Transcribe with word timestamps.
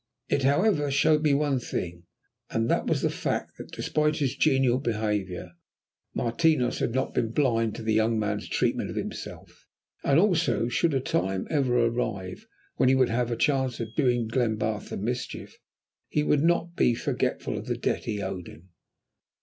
It 0.29 0.41
however 0.41 0.89
showed 0.89 1.21
me 1.21 1.35
one 1.35 1.59
thing, 1.59 2.05
and 2.49 2.71
that 2.71 2.87
was 2.87 3.03
the 3.03 3.09
fact 3.11 3.57
that 3.59 3.69
despite 3.71 4.15
his 4.15 4.35
genial 4.35 4.79
behaviour, 4.79 5.51
Martinos 6.15 6.79
had 6.79 6.95
not 6.95 7.13
been 7.13 7.29
blind 7.31 7.75
to 7.75 7.83
the 7.83 7.93
young 7.93 8.17
man's 8.17 8.49
treatment 8.49 8.89
of 8.89 8.95
himself, 8.95 9.67
and 10.03 10.19
also 10.19 10.63
that, 10.63 10.71
should 10.71 10.95
a 10.95 10.99
time 11.01 11.45
ever 11.51 11.77
arrive 11.85 12.47
when 12.77 12.89
he 12.89 12.95
would 12.95 13.09
have 13.09 13.29
a 13.29 13.35
chance 13.37 13.79
of 13.79 13.93
doing 13.95 14.27
Glenbarth 14.27 14.91
a 14.91 14.97
mischief, 14.97 15.59
he 16.09 16.23
would 16.23 16.41
not 16.43 16.75
be 16.75 16.95
forgetful 16.95 17.55
of 17.55 17.67
the 17.67 17.77
debt 17.77 18.05
he 18.05 18.23
owed 18.23 18.47
him. 18.47 18.69